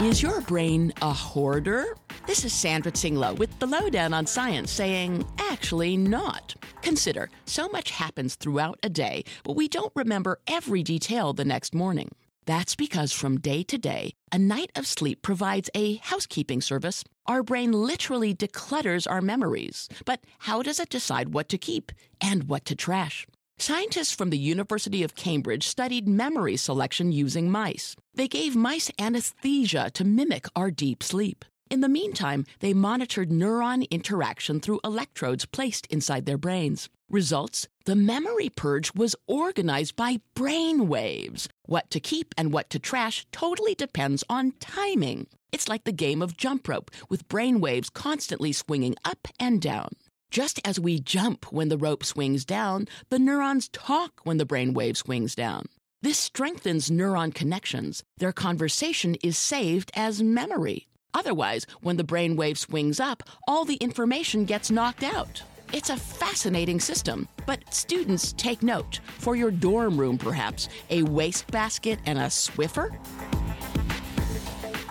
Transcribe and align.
Is 0.00 0.22
your 0.22 0.40
brain 0.42 0.92
a 1.02 1.12
hoarder? 1.12 1.96
This 2.26 2.44
is 2.44 2.52
Sandra 2.52 2.92
Tsing 2.92 3.16
Loh 3.16 3.34
with 3.34 3.58
the 3.58 3.66
Loh 3.66 3.90
Down 3.90 4.12
on 4.12 4.26
Science 4.26 4.70
saying, 4.70 5.24
actually 5.38 5.96
not. 5.96 6.54
Consider, 6.82 7.30
so 7.46 7.68
much 7.68 7.90
happens 7.90 8.34
throughout 8.34 8.78
a 8.82 8.88
day, 8.88 9.24
but 9.44 9.56
we 9.56 9.68
don't 9.68 9.92
remember 9.94 10.40
every 10.46 10.82
detail 10.82 11.32
the 11.32 11.44
next 11.44 11.74
morning. 11.74 12.10
That's 12.46 12.76
because 12.76 13.12
from 13.12 13.40
day 13.40 13.62
to 13.62 13.78
day, 13.78 14.12
a 14.30 14.38
night 14.38 14.70
of 14.76 14.86
sleep 14.86 15.22
provides 15.22 15.70
a 15.74 15.96
housekeeping 15.96 16.60
service. 16.60 17.02
Our 17.26 17.42
brain 17.42 17.72
literally 17.72 18.34
declutters 18.34 19.10
our 19.10 19.22
memories. 19.22 19.88
But 20.04 20.20
how 20.40 20.62
does 20.62 20.78
it 20.78 20.90
decide 20.90 21.32
what 21.32 21.48
to 21.48 21.58
keep 21.58 21.92
and 22.20 22.44
what 22.44 22.64
to 22.66 22.74
trash? 22.74 23.26
Scientists 23.58 24.12
from 24.12 24.30
the 24.30 24.38
University 24.38 25.02
of 25.02 25.14
Cambridge 25.14 25.66
studied 25.66 26.08
memory 26.08 26.56
selection 26.56 27.12
using 27.12 27.50
mice. 27.50 27.96
They 28.16 28.28
gave 28.28 28.54
mice 28.54 28.90
anesthesia 28.98 29.90
to 29.94 30.04
mimic 30.04 30.46
our 30.54 30.70
deep 30.70 31.02
sleep. 31.02 31.44
In 31.68 31.80
the 31.80 31.88
meantime, 31.88 32.46
they 32.60 32.72
monitored 32.72 33.30
neuron 33.30 33.90
interaction 33.90 34.60
through 34.60 34.80
electrodes 34.84 35.46
placed 35.46 35.86
inside 35.86 36.24
their 36.24 36.38
brains. 36.38 36.88
Results? 37.10 37.66
The 37.86 37.96
memory 37.96 38.50
purge 38.50 38.94
was 38.94 39.16
organized 39.26 39.96
by 39.96 40.20
brain 40.34 40.86
waves. 40.86 41.48
What 41.66 41.90
to 41.90 41.98
keep 41.98 42.34
and 42.38 42.52
what 42.52 42.70
to 42.70 42.78
trash 42.78 43.26
totally 43.32 43.74
depends 43.74 44.22
on 44.28 44.52
timing. 44.60 45.26
It's 45.50 45.68
like 45.68 45.84
the 45.84 45.92
game 45.92 46.22
of 46.22 46.36
jump 46.36 46.68
rope, 46.68 46.90
with 47.08 47.28
brain 47.28 47.60
waves 47.60 47.90
constantly 47.90 48.52
swinging 48.52 48.94
up 49.04 49.26
and 49.40 49.60
down. 49.60 49.88
Just 50.30 50.60
as 50.64 50.78
we 50.78 51.00
jump 51.00 51.52
when 51.52 51.68
the 51.68 51.78
rope 51.78 52.04
swings 52.04 52.44
down, 52.44 52.86
the 53.08 53.18
neurons 53.18 53.68
talk 53.68 54.20
when 54.24 54.38
the 54.38 54.46
brain 54.46 54.72
wave 54.72 54.96
swings 54.96 55.34
down. 55.34 55.66
This 56.04 56.18
strengthens 56.18 56.90
neuron 56.90 57.34
connections. 57.34 58.04
Their 58.18 58.30
conversation 58.30 59.14
is 59.22 59.38
saved 59.38 59.90
as 59.94 60.22
memory. 60.22 60.86
Otherwise, 61.14 61.66
when 61.80 61.96
the 61.96 62.04
brain 62.04 62.36
wave 62.36 62.58
swings 62.58 63.00
up, 63.00 63.22
all 63.48 63.64
the 63.64 63.76
information 63.76 64.44
gets 64.44 64.70
knocked 64.70 65.02
out. 65.02 65.42
It's 65.72 65.88
a 65.88 65.96
fascinating 65.96 66.78
system, 66.78 67.26
but 67.46 67.72
students 67.72 68.34
take 68.34 68.62
note. 68.62 69.00
For 69.18 69.34
your 69.34 69.50
dorm 69.50 69.98
room, 69.98 70.18
perhaps, 70.18 70.68
a 70.90 71.02
wastebasket 71.04 72.00
and 72.04 72.18
a 72.18 72.26
Swiffer? 72.26 72.90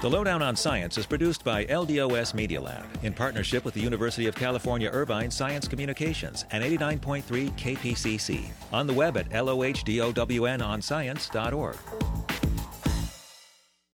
The 0.03 0.09
Loh 0.09 0.23
Down 0.25 0.41
on 0.41 0.57
Science 0.57 0.97
is 0.97 1.05
produced 1.05 1.45
by 1.45 1.63
LDOS 1.63 2.33
Media 2.33 2.59
Lab 2.59 2.83
in 3.03 3.13
partnership 3.13 3.63
with 3.63 3.73
the 3.73 3.79
University 3.79 4.27
of 4.27 4.35
California 4.35 4.89
Irvine 4.91 5.31
Science 5.31 5.65
Communications 5.65 6.43
and 6.51 6.61
89.3 6.61 7.23
KPCC. 7.53 8.49
On 8.73 8.85
the 8.85 8.91
web 8.91 9.15
at 9.15 9.29
lohdownonscience.org. 9.29 11.77